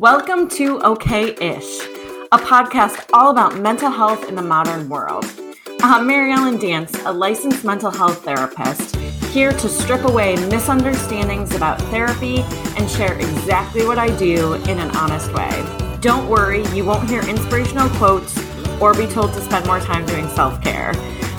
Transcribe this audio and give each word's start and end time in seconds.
Welcome 0.00 0.48
to 0.50 0.80
Okay 0.82 1.36
Ish, 1.40 1.80
a 2.32 2.36
podcast 2.36 3.08
all 3.12 3.30
about 3.30 3.60
mental 3.60 3.90
health 3.90 4.28
in 4.28 4.34
the 4.34 4.42
modern 4.42 4.88
world. 4.88 5.24
I'm 5.82 6.04
Mary 6.08 6.32
Ellen 6.32 6.58
Dance, 6.58 6.96
a 7.04 7.12
licensed 7.12 7.64
mental 7.64 7.92
health 7.92 8.24
therapist, 8.24 8.96
here 9.26 9.52
to 9.52 9.68
strip 9.68 10.02
away 10.02 10.34
misunderstandings 10.48 11.54
about 11.54 11.80
therapy 11.92 12.40
and 12.76 12.90
share 12.90 13.14
exactly 13.14 13.86
what 13.86 13.98
I 14.00 14.14
do 14.16 14.54
in 14.54 14.80
an 14.80 14.90
honest 14.96 15.32
way. 15.32 15.64
Don't 16.00 16.28
worry, 16.28 16.66
you 16.74 16.84
won't 16.84 17.08
hear 17.08 17.22
inspirational 17.22 17.88
quotes 17.90 18.36
or 18.80 18.94
be 18.94 19.06
told 19.06 19.32
to 19.34 19.40
spend 19.42 19.64
more 19.66 19.78
time 19.78 20.04
doing 20.06 20.28
self 20.30 20.60
care. 20.60 20.92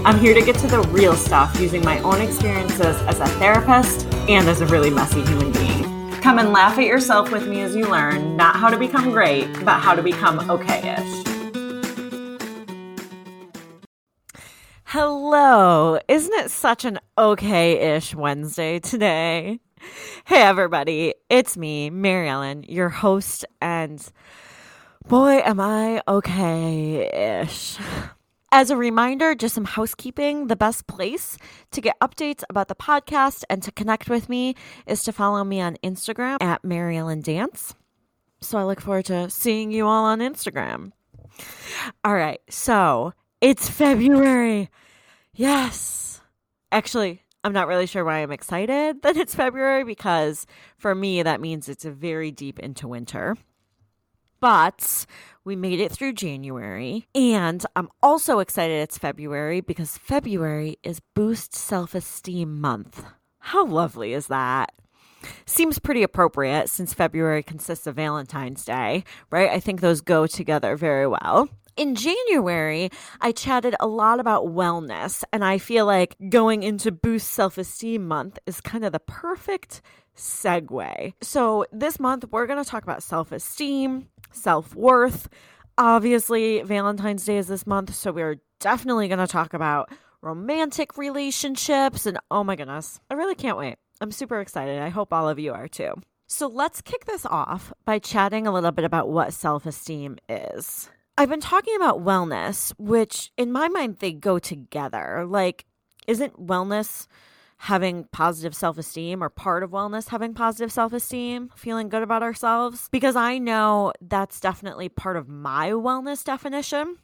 I'm 0.05 0.17
here 0.17 0.33
to 0.33 0.41
get 0.41 0.55
to 0.59 0.67
the 0.67 0.79
real 0.91 1.15
stuff 1.15 1.59
using 1.59 1.83
my 1.83 1.99
own 1.99 2.21
experiences 2.21 2.95
as 3.01 3.19
a 3.19 3.27
therapist 3.37 4.05
and 4.29 4.47
as 4.47 4.61
a 4.61 4.65
really 4.67 4.91
messy 4.91 5.21
human 5.23 5.51
being. 5.51 5.95
Come 6.25 6.39
and 6.39 6.51
laugh 6.51 6.79
at 6.79 6.85
yourself 6.85 7.31
with 7.31 7.47
me 7.47 7.61
as 7.61 7.75
you 7.75 7.85
learn 7.85 8.35
not 8.35 8.55
how 8.55 8.71
to 8.71 8.79
become 8.79 9.11
great, 9.11 9.45
but 9.63 9.79
how 9.79 9.93
to 9.93 10.01
become 10.01 10.49
okay 10.49 10.95
ish. 10.97 11.23
Hello. 14.85 15.99
Isn't 16.07 16.33
it 16.33 16.49
such 16.49 16.83
an 16.83 16.99
okay 17.16 17.95
ish 17.95 18.16
Wednesday 18.16 18.80
today? 18.80 19.59
Hey, 20.25 20.41
everybody. 20.41 21.13
It's 21.30 21.55
me, 21.57 21.91
Mary 21.91 22.27
Ellen, 22.27 22.63
your 22.63 22.89
host, 22.89 23.45
and 23.61 24.03
boy, 25.07 25.44
am 25.45 25.59
I 25.59 26.02
okay 26.07 27.44
ish. 27.44 27.77
As 28.52 28.70
a 28.70 28.77
reminder, 28.77 29.35
just 29.35 29.55
some 29.55 29.66
housekeeping. 29.66 30.48
The 30.48 30.55
best 30.55 30.88
place 30.88 31.38
to 31.72 31.81
get 31.81 31.99
updates 31.99 32.44
about 32.49 32.67
the 32.67 32.76
podcast 32.76 33.44
and 33.49 33.62
to 33.63 33.72
connect 33.72 34.09
with 34.09 34.30
me 34.30 34.55
is 34.88 35.03
to 35.03 35.12
follow 35.12 35.44
me 35.44 35.59
on 35.59 35.77
Instagram 35.84 36.38
at 36.41 36.63
Mary 36.63 36.98
Ellen 36.98 37.22
Dance. 37.22 37.76
So 38.41 38.58
I 38.58 38.63
look 38.63 38.80
forward 38.80 39.05
to 39.05 39.30
seeing 39.30 39.72
you 39.72 39.88
all 39.88 40.05
on 40.05 40.20
Instagram. 40.20 40.91
All 42.03 42.13
right, 42.13 42.39
so 42.50 43.14
it's 43.42 43.67
February. 43.67 44.69
Yes. 45.34 46.22
Actually, 46.72 47.23
I'm 47.44 47.53
not 47.53 47.67
really 47.67 47.88
sure 47.88 48.06
why 48.06 48.19
I'm 48.19 48.31
excited 48.31 49.02
that 49.03 49.17
it's 49.17 49.36
February 49.36 49.84
because 49.84 50.45
for 50.78 50.95
me, 50.95 51.23
that 51.23 51.41
means 51.41 51.67
it's 51.67 51.84
very 51.84 52.31
deep 52.31 52.59
into 52.59 52.88
winter. 52.88 53.36
But 54.45 55.07
we 55.43 55.55
made 55.55 55.79
it 55.79 55.91
through 55.91 56.13
January. 56.13 57.07
And 57.15 57.65
I'm 57.75 57.89
also 58.03 58.38
excited 58.38 58.75
it's 58.75 58.95
February 58.95 59.59
because 59.59 59.97
February 59.97 60.77
is 60.83 61.01
Boost 61.15 61.55
Self 61.55 61.95
Esteem 61.95 62.61
Month. 62.61 63.03
How 63.39 63.66
lovely 63.66 64.13
is 64.13 64.27
that? 64.27 64.71
Seems 65.47 65.79
pretty 65.79 66.03
appropriate 66.03 66.69
since 66.69 66.93
February 66.93 67.41
consists 67.41 67.88
of 67.88 67.95
Valentine's 67.95 68.63
Day, 68.63 69.03
right? 69.31 69.49
I 69.49 69.59
think 69.59 69.81
those 69.81 70.01
go 70.01 70.27
together 70.27 70.75
very 70.75 71.07
well. 71.07 71.49
In 71.75 71.95
January, 71.95 72.91
I 73.21 73.31
chatted 73.31 73.75
a 73.79 73.88
lot 73.88 74.19
about 74.19 74.45
wellness, 74.45 75.23
and 75.33 75.43
I 75.43 75.57
feel 75.57 75.88
like 75.88 76.16
going 76.29 76.61
into 76.61 76.91
Boost 76.91 77.31
Self 77.31 77.57
Esteem 77.57 78.07
Month 78.07 78.38
is 78.45 78.61
kind 78.61 78.85
of 78.85 78.91
the 78.91 78.99
perfect 78.99 79.81
segue. 80.16 81.13
So, 81.21 81.66
this 81.71 81.99
month, 81.99 82.25
we're 82.31 82.47
going 82.47 82.63
to 82.63 82.69
talk 82.69 82.83
about 82.83 83.03
self 83.03 83.31
esteem, 83.31 84.09
self 84.31 84.75
worth. 84.75 85.30
Obviously, 85.77 86.61
Valentine's 86.61 87.25
Day 87.25 87.38
is 87.38 87.47
this 87.47 87.67
month, 87.67 87.94
so 87.94 88.11
we're 88.11 88.39
definitely 88.59 89.07
going 89.07 89.19
to 89.19 89.27
talk 89.27 89.53
about 89.53 89.89
romantic 90.22 90.97
relationships. 90.97 92.05
And 92.05 92.17
oh 92.31 92.44
my 92.44 92.55
goodness, 92.55 92.99
I 93.09 93.16
really 93.16 93.35
can't 93.35 93.57
wait. 93.57 93.75
I'm 94.02 94.11
super 94.11 94.39
excited. 94.39 94.80
I 94.80 94.89
hope 94.89 95.13
all 95.13 95.30
of 95.30 95.39
you 95.39 95.53
are 95.53 95.67
too. 95.67 95.94
So, 96.27 96.47
let's 96.47 96.81
kick 96.81 97.05
this 97.05 97.25
off 97.25 97.73
by 97.85 98.00
chatting 98.00 98.47
a 98.47 98.53
little 98.53 98.72
bit 98.72 98.85
about 98.85 99.09
what 99.09 99.33
self 99.33 99.66
esteem 99.66 100.17
is. 100.29 100.89
I've 101.17 101.29
been 101.29 101.39
talking 101.39 101.75
about 101.77 102.03
wellness, 102.03 102.73
which 102.77 103.31
in 103.38 103.52
my 103.52 103.69
mind, 103.69 103.97
they 104.00 104.11
go 104.11 104.38
together. 104.38 105.25
Like, 105.25 105.66
isn't 106.07 106.45
wellness 106.45 107.07
having 107.57 108.05
positive 108.11 108.55
self 108.55 108.77
esteem 108.77 109.23
or 109.23 109.29
part 109.29 109.63
of 109.63 109.71
wellness 109.71 110.09
having 110.09 110.33
positive 110.33 110.71
self 110.71 110.93
esteem, 110.93 111.49
feeling 111.55 111.89
good 111.89 112.03
about 112.03 112.23
ourselves, 112.23 112.89
because 112.91 113.16
I 113.16 113.38
know 113.38 113.93
that's 114.01 114.39
definitely 114.39 114.89
part 114.89 115.17
of 115.17 115.27
my 115.27 115.71
wellness 115.71 116.23
definition. 116.23 116.97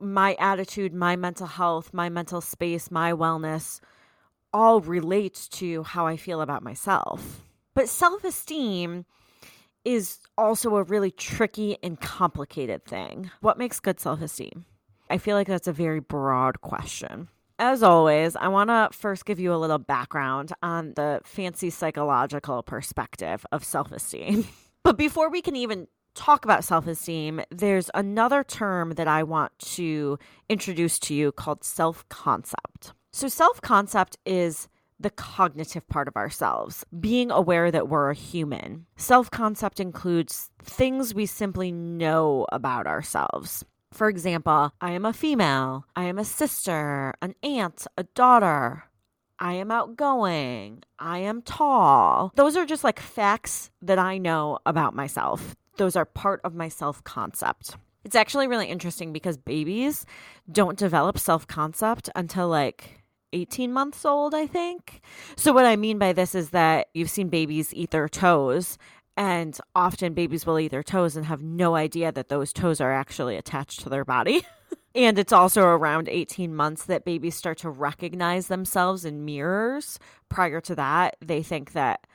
My 0.00 0.36
attitude, 0.38 0.94
my 0.94 1.16
mental 1.16 1.46
health, 1.46 1.92
my 1.92 2.08
mental 2.08 2.40
space, 2.40 2.90
my 2.90 3.12
wellness 3.12 3.80
all 4.52 4.80
relates 4.80 5.48
to 5.48 5.82
how 5.82 6.06
I 6.06 6.16
feel 6.16 6.40
about 6.40 6.62
myself. 6.62 7.42
But 7.74 7.88
self 7.88 8.24
esteem 8.24 9.04
is 9.84 10.18
also 10.36 10.76
a 10.76 10.82
really 10.82 11.10
tricky 11.10 11.78
and 11.82 12.00
complicated 12.00 12.84
thing. 12.84 13.30
What 13.40 13.58
makes 13.58 13.80
good 13.80 14.00
self 14.00 14.20
esteem? 14.20 14.64
I 15.10 15.18
feel 15.18 15.36
like 15.36 15.46
that's 15.46 15.68
a 15.68 15.72
very 15.72 16.00
broad 16.00 16.60
question. 16.60 17.28
As 17.60 17.82
always, 17.82 18.36
I 18.36 18.46
want 18.46 18.70
to 18.70 18.88
first 18.92 19.24
give 19.24 19.40
you 19.40 19.52
a 19.52 19.56
little 19.56 19.78
background 19.78 20.52
on 20.62 20.92
the 20.94 21.20
fancy 21.24 21.70
psychological 21.70 22.62
perspective 22.62 23.44
of 23.50 23.64
self 23.64 23.90
esteem. 23.90 24.46
but 24.84 24.96
before 24.96 25.28
we 25.28 25.42
can 25.42 25.56
even 25.56 25.88
talk 26.14 26.44
about 26.44 26.62
self 26.62 26.86
esteem, 26.86 27.40
there's 27.50 27.90
another 27.94 28.44
term 28.44 28.92
that 28.92 29.08
I 29.08 29.24
want 29.24 29.58
to 29.74 30.20
introduce 30.48 31.00
to 31.00 31.14
you 31.14 31.32
called 31.32 31.64
self 31.64 32.08
concept. 32.08 32.92
So, 33.12 33.26
self 33.26 33.60
concept 33.60 34.16
is 34.24 34.68
the 35.00 35.10
cognitive 35.10 35.86
part 35.88 36.06
of 36.06 36.16
ourselves, 36.16 36.84
being 37.00 37.32
aware 37.32 37.72
that 37.72 37.88
we're 37.88 38.10
a 38.10 38.14
human. 38.14 38.86
Self 38.96 39.32
concept 39.32 39.80
includes 39.80 40.50
things 40.62 41.12
we 41.12 41.26
simply 41.26 41.72
know 41.72 42.46
about 42.52 42.86
ourselves. 42.86 43.64
For 43.92 44.08
example, 44.08 44.72
I 44.80 44.92
am 44.92 45.04
a 45.04 45.12
female, 45.12 45.86
I 45.96 46.04
am 46.04 46.18
a 46.18 46.24
sister, 46.24 47.14
an 47.22 47.34
aunt, 47.42 47.86
a 47.96 48.04
daughter. 48.04 48.84
I 49.40 49.54
am 49.54 49.70
outgoing. 49.70 50.82
I 50.98 51.18
am 51.18 51.42
tall. 51.42 52.32
Those 52.34 52.56
are 52.56 52.66
just 52.66 52.82
like 52.82 52.98
facts 52.98 53.70
that 53.80 53.98
I 53.98 54.18
know 54.18 54.58
about 54.66 54.96
myself. 54.96 55.54
Those 55.76 55.94
are 55.94 56.04
part 56.04 56.40
of 56.42 56.54
my 56.54 56.68
self 56.68 57.04
concept. 57.04 57.76
It's 58.04 58.16
actually 58.16 58.48
really 58.48 58.66
interesting 58.66 59.12
because 59.12 59.36
babies 59.36 60.06
don't 60.50 60.78
develop 60.78 61.18
self 61.18 61.46
concept 61.46 62.10
until 62.16 62.48
like 62.48 63.04
18 63.32 63.72
months 63.72 64.04
old, 64.04 64.34
I 64.34 64.46
think. 64.46 65.02
So, 65.36 65.52
what 65.52 65.66
I 65.66 65.76
mean 65.76 65.98
by 65.98 66.12
this 66.12 66.34
is 66.34 66.50
that 66.50 66.88
you've 66.94 67.10
seen 67.10 67.28
babies 67.28 67.74
eat 67.74 67.90
their 67.90 68.08
toes 68.08 68.78
and 69.18 69.58
often 69.74 70.14
babies 70.14 70.46
will 70.46 70.60
eat 70.60 70.70
their 70.70 70.84
toes 70.84 71.16
and 71.16 71.26
have 71.26 71.42
no 71.42 71.74
idea 71.74 72.12
that 72.12 72.28
those 72.28 72.52
toes 72.52 72.80
are 72.80 72.92
actually 72.92 73.36
attached 73.36 73.80
to 73.80 73.88
their 73.88 74.04
body. 74.04 74.46
and 74.94 75.18
it's 75.18 75.32
also 75.32 75.64
around 75.64 76.08
18 76.08 76.54
months 76.54 76.84
that 76.84 77.04
babies 77.04 77.34
start 77.34 77.58
to 77.58 77.68
recognize 77.68 78.46
themselves 78.46 79.04
in 79.04 79.24
mirrors. 79.24 79.98
Prior 80.28 80.60
to 80.60 80.76
that, 80.76 81.16
they 81.20 81.42
think 81.42 81.72
that 81.72 82.06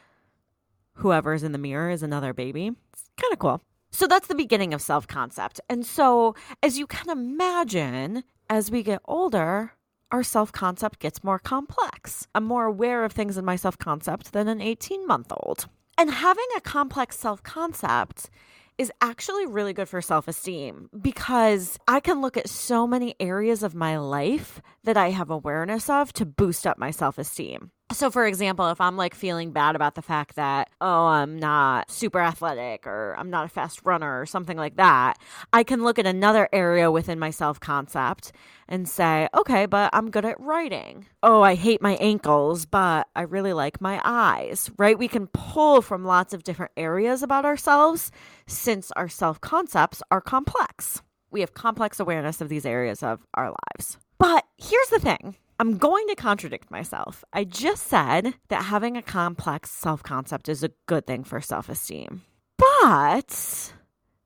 whoever's 0.94 1.44
in 1.44 1.52
the 1.52 1.58
mirror 1.58 1.90
is 1.90 2.04
another 2.04 2.34
baby. 2.34 2.72
It's 2.94 3.10
kind 3.22 3.34
of 3.34 3.40
cool. 3.40 3.62
So 3.92 4.08
that's 4.08 4.28
the 4.28 4.34
beginning 4.34 4.74
of 4.74 4.82
self 4.82 5.06
concept. 5.06 5.60
And 5.70 5.86
so, 5.86 6.36
as 6.64 6.80
you 6.80 6.88
can 6.88 7.10
imagine, 7.10 8.24
as 8.50 8.72
we 8.72 8.82
get 8.82 9.02
older, 9.06 9.74
our 10.10 10.24
self 10.24 10.54
concept 10.54 11.00
gets 11.00 11.22
more 11.22 11.38
complex. 11.38 12.28
I'm 12.34 12.46
more 12.46 12.64
aware 12.64 13.04
of 13.04 13.12
things 13.12 13.38
in 13.38 13.44
my 13.44 13.58
self 13.58 13.78
concept 13.78 14.32
than 14.32 14.48
an 14.48 14.62
18 14.62 15.06
month 15.06 15.34
old. 15.36 15.68
And 15.98 16.10
having 16.10 16.46
a 16.56 16.62
complex 16.62 17.20
self 17.20 17.44
concept 17.44 18.30
is 18.78 18.92
actually 19.02 19.46
really 19.46 19.74
good 19.74 19.88
for 19.88 20.02
self 20.02 20.28
esteem 20.28 20.90
because 21.00 21.78
I 21.88 22.00
can 22.00 22.22
look 22.22 22.38
at 22.38 22.50
so 22.50 22.88
many 22.88 23.16
areas 23.20 23.64
of 23.64 23.76
my 23.76 23.98
life 23.98 24.62
that 24.84 24.98
I 24.98 25.12
have 25.12 25.30
awareness 25.30 25.90
of 25.90 26.12
to 26.14 26.26
boost 26.26 26.66
up 26.66 26.78
my 26.78 26.92
self 26.92 27.18
esteem. 27.18 27.72
So, 27.94 28.10
for 28.10 28.26
example, 28.26 28.70
if 28.70 28.82
I'm 28.82 28.98
like 28.98 29.14
feeling 29.14 29.52
bad 29.52 29.76
about 29.76 29.94
the 29.94 30.02
fact 30.02 30.36
that, 30.36 30.70
oh, 30.82 31.06
I'm 31.06 31.38
not 31.38 31.92
super 31.92 32.20
athletic 32.20 32.88
or 32.88 33.16
I'm 33.18 33.30
not 33.30 33.46
a 33.46 33.50
fast 33.50 33.82
runner 33.86 34.20
or 34.20 34.26
something 34.26 34.58
like 34.58 34.78
that, 34.78 35.20
I 35.54 35.64
can 35.64 35.84
look 35.84 36.00
at 36.00 36.08
another 36.08 36.50
area 36.52 36.90
within 36.90 37.20
my 37.20 37.30
self 37.30 37.60
concept 37.60 38.32
and 38.68 38.90
say, 38.90 39.30
okay, 39.36 39.68
but 39.68 39.92
I'm 39.94 40.10
good 40.10 40.26
at 40.26 40.40
writing. 40.40 41.06
Oh, 41.22 41.44
I 41.44 41.54
hate 41.54 41.82
my 41.82 41.96
ankles, 41.98 42.66
but 42.66 43.08
I 43.16 43.22
really 43.22 43.54
like 43.54 43.80
my 43.80 44.02
eyes, 44.04 44.72
right? 44.78 44.98
We 44.98 45.08
can 45.08 45.28
pull 45.28 45.84
from 45.84 46.04
lots 46.04 46.34
of 46.34 46.44
different 46.44 46.72
areas 46.76 47.22
about 47.22 47.46
ourselves 47.46 48.12
since 48.48 48.92
our 48.94 49.08
self 49.08 49.40
concepts 49.40 50.02
are 50.10 50.22
complex. 50.22 51.04
We 51.30 51.42
have 51.42 51.54
complex 51.54 52.00
awareness 52.00 52.42
of 52.42 52.50
these 52.50 52.66
areas 52.66 53.04
of 53.04 53.26
our 53.36 53.54
lives. 53.76 53.98
But 54.24 54.46
here's 54.58 54.88
the 54.88 55.02
thing 55.02 55.36
I'm 55.60 55.78
going 55.78 56.08
to 56.08 56.16
contradict 56.16 56.72
myself. 56.72 57.26
I 57.34 57.44
just 57.44 57.88
said 57.88 58.36
that 58.48 58.64
having 58.64 58.96
a 58.96 59.02
complex 59.02 59.70
self 59.70 60.02
concept 60.02 60.48
is 60.48 60.64
a 60.64 60.72
good 60.86 61.06
thing 61.06 61.26
for 61.26 61.42
self 61.42 61.68
esteem. 61.68 62.22
But 62.58 63.74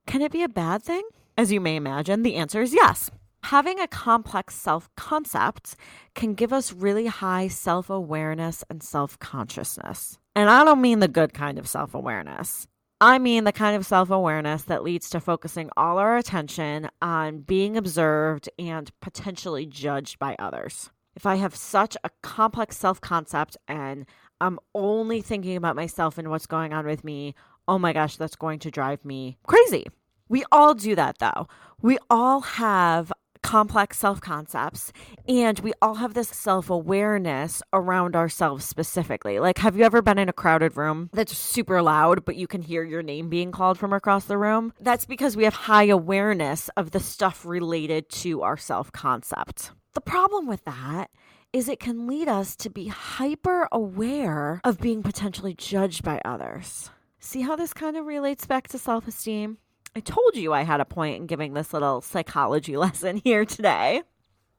can 0.06 0.22
it 0.22 0.32
be 0.32 0.44
a 0.44 0.50
bad 0.50 0.84
thing? 0.84 1.02
As 1.36 1.52
you 1.52 1.60
may 1.60 1.76
imagine, 1.76 2.22
the 2.22 2.36
answer 2.36 2.62
is 2.62 2.76
yes. 2.76 3.10
Having 3.46 3.80
a 3.80 3.88
complex 3.88 4.54
self 4.54 4.88
concept 4.96 5.76
can 6.14 6.36
give 6.36 6.54
us 6.54 6.72
really 6.72 7.08
high 7.08 7.48
self 7.48 7.90
awareness 7.90 8.64
and 8.70 8.84
self 8.84 9.18
consciousness. 9.18 10.20
And 10.36 10.48
I 10.48 10.64
don't 10.64 10.80
mean 10.80 11.00
the 11.00 11.08
good 11.08 11.34
kind 11.34 11.58
of 11.58 11.68
self 11.68 11.96
awareness. 11.96 12.68
I 13.00 13.20
mean 13.20 13.44
the 13.44 13.52
kind 13.52 13.76
of 13.76 13.86
self 13.86 14.10
awareness 14.10 14.64
that 14.64 14.84
leads 14.84 15.10
to 15.12 15.20
focusing 15.20 15.70
all 15.78 16.00
our 16.00 16.18
attention 16.18 16.90
on 17.00 17.40
being 17.40 17.78
observed 17.78 18.50
and 18.58 18.92
potentially 19.02 19.68
judged 19.68 20.18
by 20.18 20.36
others. 20.40 20.90
If 21.16 21.26
I 21.26 21.36
have 21.36 21.56
such 21.56 21.96
a 22.04 22.10
complex 22.24 22.76
self 22.76 23.00
concept 23.00 23.56
and 23.68 24.08
I'm 24.42 24.60
only 24.74 25.22
thinking 25.22 25.56
about 25.56 25.76
myself 25.76 26.18
and 26.18 26.30
what's 26.30 26.48
going 26.48 26.74
on 26.74 26.88
with 26.88 27.04
me, 27.04 27.36
oh 27.68 27.78
my 27.78 27.94
gosh, 27.94 28.16
that's 28.16 28.36
going 28.36 28.60
to 28.60 28.72
drive 28.72 29.06
me 29.06 29.38
crazy. 29.46 29.86
We 30.28 30.44
all 30.52 30.74
do 30.74 30.96
that 30.96 31.20
though. 31.20 31.48
We 31.82 32.00
all 32.10 32.42
have 32.42 33.14
complex 33.42 33.98
self 33.98 34.22
concepts 34.22 34.92
and 35.28 35.60
we 35.60 35.74
all 35.82 35.96
have 35.96 36.14
this 36.14 36.30
self 36.30 36.70
awareness 36.70 37.62
around 37.74 38.16
ourselves 38.16 38.66
specifically. 38.66 39.40
Like, 39.40 39.58
have 39.60 39.78
you 39.78 39.84
ever 39.84 40.02
been 40.02 40.20
in 40.20 40.30
a 40.30 40.34
crowded 40.34 40.78
room 40.78 41.10
that's 41.14 41.38
super 41.38 41.82
loud, 41.82 42.26
but 42.26 42.36
you 42.36 42.48
can 42.48 42.62
hear 42.62 42.84
your 42.84 43.04
name 43.04 43.30
being 43.30 43.52
called 43.52 43.78
from 43.78 43.94
across 43.94 44.26
the 44.26 44.38
room? 44.38 44.74
That's 44.80 45.06
because 45.06 45.36
we 45.36 45.44
have 45.44 45.54
high 45.54 45.88
awareness 45.88 46.70
of 46.78 46.92
the 46.92 47.00
stuff 47.00 47.46
related 47.46 48.10
to 48.10 48.42
our 48.42 48.58
self 48.58 48.92
concept. 48.92 49.72
The 49.94 50.02
problem 50.02 50.48
with 50.48 50.64
that 50.66 51.10
is 51.54 51.68
it 51.68 51.80
can 51.80 52.08
lead 52.08 52.28
us 52.28 52.56
to 52.58 52.70
be 52.70 52.88
hyper 52.88 53.68
aware 53.72 54.62
of 54.64 54.80
being 54.80 55.02
potentially 55.02 55.54
judged 55.54 56.04
by 56.04 56.22
others. 56.24 56.92
See 57.20 57.42
how 57.42 57.56
this 57.56 57.74
kind 57.74 57.98
of 57.98 58.06
relates 58.06 58.46
back 58.46 58.68
to 58.70 58.78
self 58.78 59.08
esteem? 59.08 59.58
I 59.98 60.00
told 60.00 60.36
you 60.36 60.54
I 60.54 60.62
had 60.62 60.80
a 60.80 60.86
point 60.86 61.16
in 61.16 61.26
giving 61.26 61.56
this 61.56 61.74
little 61.74 62.02
psychology 62.02 62.78
lesson 62.86 63.18
here 63.24 63.46
today. 63.46 64.04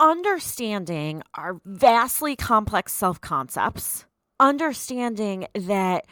Understanding 0.01 1.23
our 1.33 1.61
vastly 1.65 2.35
complex 2.35 2.93
self 2.93 3.21
concepts, 3.21 4.05
understanding 4.41 5.47
that 5.55 6.07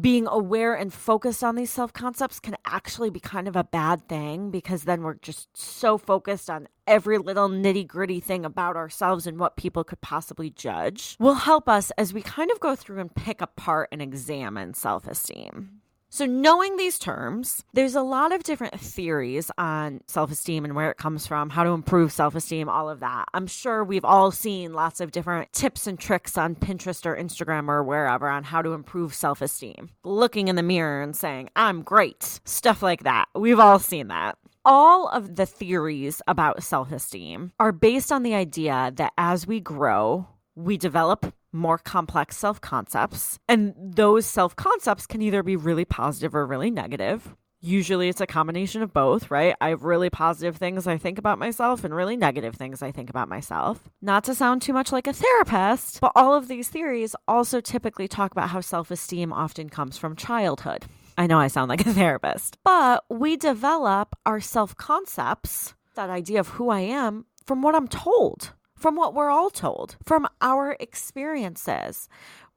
being 0.00 0.26
aware 0.26 0.74
and 0.74 0.92
focused 0.92 1.44
on 1.44 1.54
these 1.54 1.70
self 1.70 1.92
concepts 1.92 2.40
can 2.40 2.56
actually 2.64 3.08
be 3.08 3.20
kind 3.20 3.46
of 3.46 3.54
a 3.54 3.62
bad 3.62 4.08
thing 4.08 4.50
because 4.50 4.82
then 4.82 5.02
we're 5.02 5.14
just 5.14 5.56
so 5.56 5.96
focused 5.96 6.50
on 6.50 6.66
every 6.84 7.18
little 7.18 7.48
nitty 7.48 7.86
gritty 7.86 8.18
thing 8.18 8.44
about 8.44 8.74
ourselves 8.76 9.28
and 9.28 9.38
what 9.38 9.54
people 9.54 9.84
could 9.84 10.00
possibly 10.00 10.50
judge 10.50 11.16
will 11.20 11.34
help 11.34 11.68
us 11.68 11.92
as 11.96 12.12
we 12.12 12.20
kind 12.20 12.50
of 12.50 12.58
go 12.58 12.74
through 12.74 12.98
and 12.98 13.14
pick 13.14 13.40
apart 13.40 13.90
and 13.92 14.02
examine 14.02 14.74
self 14.74 15.06
esteem. 15.06 15.81
So, 16.14 16.26
knowing 16.26 16.76
these 16.76 16.98
terms, 16.98 17.64
there's 17.72 17.94
a 17.94 18.02
lot 18.02 18.32
of 18.32 18.42
different 18.42 18.78
theories 18.78 19.50
on 19.56 20.02
self 20.08 20.30
esteem 20.30 20.62
and 20.66 20.74
where 20.74 20.90
it 20.90 20.98
comes 20.98 21.26
from, 21.26 21.48
how 21.48 21.64
to 21.64 21.70
improve 21.70 22.12
self 22.12 22.34
esteem, 22.34 22.68
all 22.68 22.90
of 22.90 23.00
that. 23.00 23.24
I'm 23.32 23.46
sure 23.46 23.82
we've 23.82 24.04
all 24.04 24.30
seen 24.30 24.74
lots 24.74 25.00
of 25.00 25.10
different 25.10 25.50
tips 25.54 25.86
and 25.86 25.98
tricks 25.98 26.36
on 26.36 26.54
Pinterest 26.54 27.06
or 27.06 27.16
Instagram 27.16 27.70
or 27.70 27.82
wherever 27.82 28.28
on 28.28 28.44
how 28.44 28.60
to 28.60 28.74
improve 28.74 29.14
self 29.14 29.40
esteem. 29.40 29.88
Looking 30.04 30.48
in 30.48 30.56
the 30.56 30.62
mirror 30.62 31.00
and 31.00 31.16
saying, 31.16 31.48
I'm 31.56 31.80
great, 31.80 32.40
stuff 32.44 32.82
like 32.82 33.04
that. 33.04 33.28
We've 33.34 33.58
all 33.58 33.78
seen 33.78 34.08
that 34.08 34.36
all 34.66 35.08
of 35.08 35.36
the 35.36 35.46
theories 35.46 36.20
about 36.28 36.62
self 36.62 36.92
esteem 36.92 37.52
are 37.58 37.72
based 37.72 38.12
on 38.12 38.22
the 38.22 38.34
idea 38.34 38.92
that 38.96 39.14
as 39.16 39.46
we 39.46 39.60
grow, 39.60 40.28
we 40.54 40.76
develop 40.76 41.32
more 41.52 41.78
complex 41.78 42.36
self 42.36 42.60
concepts. 42.60 43.38
And 43.48 43.74
those 43.76 44.26
self 44.26 44.56
concepts 44.56 45.06
can 45.06 45.22
either 45.22 45.42
be 45.42 45.56
really 45.56 45.84
positive 45.84 46.34
or 46.34 46.46
really 46.46 46.70
negative. 46.70 47.34
Usually 47.64 48.08
it's 48.08 48.20
a 48.20 48.26
combination 48.26 48.82
of 48.82 48.92
both, 48.92 49.30
right? 49.30 49.54
I 49.60 49.68
have 49.68 49.84
really 49.84 50.10
positive 50.10 50.56
things 50.56 50.88
I 50.88 50.98
think 50.98 51.16
about 51.16 51.38
myself 51.38 51.84
and 51.84 51.94
really 51.94 52.16
negative 52.16 52.56
things 52.56 52.82
I 52.82 52.90
think 52.90 53.08
about 53.08 53.28
myself. 53.28 53.88
Not 54.00 54.24
to 54.24 54.34
sound 54.34 54.62
too 54.62 54.72
much 54.72 54.90
like 54.90 55.06
a 55.06 55.12
therapist, 55.12 56.00
but 56.00 56.10
all 56.16 56.34
of 56.34 56.48
these 56.48 56.68
theories 56.68 57.14
also 57.28 57.60
typically 57.60 58.08
talk 58.08 58.32
about 58.32 58.48
how 58.48 58.60
self 58.60 58.90
esteem 58.90 59.32
often 59.32 59.68
comes 59.68 59.96
from 59.96 60.16
childhood. 60.16 60.86
I 61.16 61.26
know 61.26 61.38
I 61.38 61.48
sound 61.48 61.68
like 61.68 61.86
a 61.86 61.94
therapist, 61.94 62.58
but 62.64 63.04
we 63.08 63.36
develop 63.36 64.16
our 64.26 64.40
self 64.40 64.76
concepts, 64.76 65.74
that 65.94 66.10
idea 66.10 66.40
of 66.40 66.48
who 66.48 66.70
I 66.70 66.80
am, 66.80 67.26
from 67.46 67.62
what 67.62 67.74
I'm 67.74 67.88
told 67.88 68.52
from 68.82 68.96
what 68.96 69.14
we're 69.14 69.30
all 69.30 69.48
told, 69.48 69.96
from 70.04 70.28
our 70.40 70.76
experiences. 70.80 72.08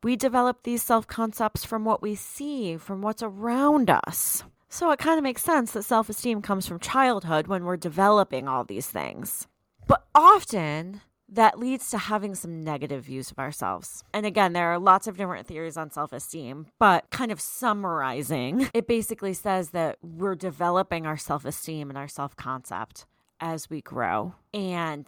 We 0.04 0.16
develop 0.16 0.64
these 0.64 0.84
self 0.84 1.08
concepts 1.08 1.64
from 1.64 1.86
what 1.86 2.02
we 2.02 2.16
see, 2.16 2.78
from 2.78 3.02
what's 3.02 3.24
around 3.24 3.90
us. 3.90 4.44
So 4.68 4.92
it 4.92 5.00
kind 5.00 5.18
of 5.18 5.24
makes 5.24 5.44
sense 5.44 5.72
that 5.72 5.84
self 5.84 6.10
esteem 6.10 6.42
comes 6.42 6.68
from 6.68 6.80
childhood 6.80 7.48
when 7.48 7.64
we're 7.64 7.78
developing 7.78 8.48
all 8.48 8.64
these 8.64 8.88
things. 8.88 9.48
But 9.88 10.06
often, 10.14 11.02
that 11.30 11.60
leads 11.60 11.90
to 11.92 11.98
having 11.98 12.36
some 12.36 12.64
negative 12.64 13.06
views 13.06 13.32
of 13.32 13.40
ourselves. 13.40 14.04
And 14.14 14.26
again, 14.26 14.54
there 14.54 14.72
are 14.72 14.80
lots 14.80 15.08
of 15.08 15.18
different 15.18 15.48
theories 15.48 15.78
on 15.78 15.92
self 15.92 16.12
esteem, 16.12 16.68
but 16.80 17.10
kind 17.12 17.32
of 17.32 17.40
summarizing, 17.40 18.70
it 18.74 18.88
basically 18.88 19.34
says 19.34 19.70
that 19.72 19.98
we're 20.02 20.36
developing 20.36 21.06
our 21.06 21.18
self 21.18 21.46
esteem 21.46 21.90
and 21.90 21.98
our 21.98 22.08
self 22.08 22.36
concept 22.36 23.06
as 23.40 23.70
we 23.70 23.82
grow. 23.82 24.34
And 24.54 25.08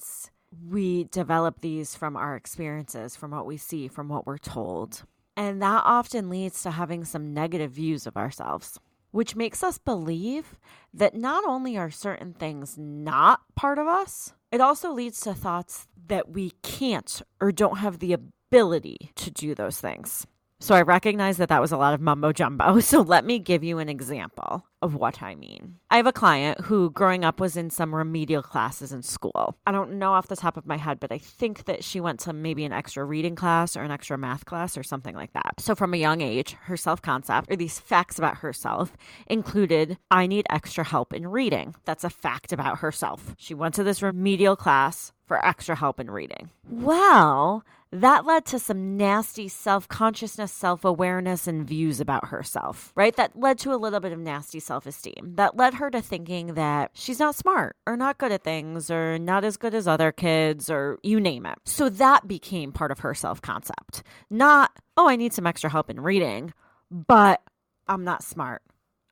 we 0.66 1.06
develop 1.06 1.62
these 1.62 1.96
from 1.96 2.16
our 2.16 2.36
experiences, 2.36 3.16
from 3.16 3.32
what 3.32 3.46
we 3.46 3.58
see, 3.58 3.88
from 3.88 4.08
what 4.08 4.26
we're 4.26 4.38
told. 4.38 5.04
And 5.36 5.62
that 5.62 5.84
often 5.86 6.30
leads 6.30 6.64
to 6.64 6.72
having 6.72 7.06
some 7.06 7.34
negative 7.34 7.72
views 7.72 8.08
of 8.08 8.18
ourselves, 8.18 8.80
which 9.12 9.36
makes 9.36 9.64
us 9.64 9.78
believe 9.78 10.60
that 10.94 11.16
not 11.16 11.44
only 11.46 11.78
are 11.78 11.92
certain 11.92 12.34
things 12.34 12.78
not 12.78 13.42
part 13.56 13.78
of 13.78 13.88
us, 13.88 14.34
it 14.52 14.62
also 14.62 14.92
leads 14.92 15.20
to 15.22 15.34
thoughts 15.34 15.88
that 16.08 16.30
we 16.30 16.52
can't 16.64 17.22
or 17.40 17.52
don't 17.52 17.78
have 17.78 18.00
the 18.00 18.14
ability 18.14 19.12
to 19.16 19.30
do 19.30 19.54
those 19.54 19.80
things. 19.80 20.26
So 20.60 20.74
I 20.74 20.82
recognize 20.82 21.38
that 21.38 21.50
that 21.50 21.62
was 21.62 21.72
a 21.72 21.78
lot 21.78 21.94
of 21.94 22.02
mumbo 22.02 22.32
jumbo. 22.34 22.80
So 22.88 23.02
let 23.02 23.26
me 23.26 23.38
give 23.38 23.66
you 23.66 23.80
an 23.80 23.90
example 23.90 24.66
of 24.82 24.96
what 24.96 25.22
I 25.22 25.36
mean. 25.36 25.76
I 25.92 25.98
have 25.98 26.08
a 26.08 26.14
client 26.14 26.62
who, 26.62 26.90
growing 26.92 27.26
up, 27.26 27.40
was 27.40 27.58
in 27.58 27.70
some 27.70 27.94
remedial 27.94 28.42
classes 28.42 28.94
in 28.94 29.02
school. 29.02 29.58
I 29.68 29.74
don't 29.74 30.00
know 30.00 30.14
off 30.14 30.30
the 30.30 30.38
top 30.38 30.56
of 30.56 30.66
my 30.66 30.78
head, 30.78 31.02
but 31.02 31.12
I 31.12 31.18
think 31.18 31.66
that 31.66 31.84
she 31.84 32.00
went 32.00 32.22
to 32.22 32.34
maybe 32.34 32.64
an 32.64 32.72
extra 32.72 33.04
reading 33.04 33.36
class 33.36 33.76
or 33.76 33.82
an 33.82 33.92
extra 33.92 34.18
math 34.18 34.46
class 34.46 34.78
or 34.78 34.84
something 34.84 35.16
like 35.16 35.34
that. 35.34 35.56
So 35.60 35.76
from 35.76 35.94
a 35.94 35.98
young 35.98 36.22
age, 36.22 36.54
her 36.62 36.78
self 36.78 37.02
concept 37.02 37.52
or 37.52 37.58
these 37.58 37.80
facts 37.80 38.18
about 38.18 38.38
herself 38.38 38.96
included 39.28 39.98
I 40.10 40.28
need 40.28 40.46
extra 40.50 40.86
help 40.86 41.14
in 41.14 41.28
reading. 41.28 41.76
That's 41.84 42.06
a 42.06 42.10
fact 42.10 42.54
about 42.54 42.80
herself. 42.80 43.36
She 43.38 43.54
went 43.54 43.76
to 43.76 43.84
this 43.84 44.02
remedial 44.02 44.56
class 44.56 45.12
for 45.26 45.46
extra 45.46 45.76
help 45.76 46.00
in 46.00 46.10
reading. 46.10 46.50
Well, 46.70 47.66
that 47.92 48.26
led 48.26 48.46
to 48.48 48.60
some 48.60 48.98
nasty 48.98 49.48
self 49.48 49.88
consciousness, 49.88 50.52
self 50.52 50.84
awareness, 50.84 51.48
and 51.48 51.68
views 51.68 52.00
about 52.00 52.28
herself, 52.30 52.92
right? 52.96 53.16
That 53.16 53.38
led 53.40 53.58
to 53.60 53.74
a 53.74 53.78
little 53.78 54.00
bit 54.00 54.12
of 54.12 54.20
nasty 54.20 54.60
self 54.60 54.86
esteem. 54.86 55.34
That 55.36 55.56
led 55.56 55.76
her 55.76 55.90
to 55.92 56.02
thinking 56.02 56.56
that 56.56 56.92
she's 56.94 57.20
not 57.20 57.36
smart 57.36 57.76
or 57.86 57.98
not 57.98 58.18
good 58.18 58.32
at 58.32 58.44
things 58.44 58.92
or 58.92 59.18
not 59.18 59.44
as 59.44 59.58
good 59.58 59.74
as 59.74 59.88
other 59.88 60.12
kids 60.12 60.70
or 60.70 60.98
you 61.04 61.20
name 61.20 61.46
it. 61.46 61.58
So 61.66 61.90
that 61.90 62.28
became 62.28 62.72
part 62.72 62.92
of 62.92 63.00
her 63.00 63.14
self 63.14 63.42
concept. 63.42 64.04
Not, 64.30 64.72
oh, 64.96 65.08
I 65.08 65.16
need 65.16 65.34
some 65.34 65.48
extra 65.48 65.70
help 65.70 65.90
in 65.90 66.00
reading, 66.00 66.54
but 66.92 67.42
I'm 67.88 68.04
not 68.04 68.24
smart. 68.24 68.62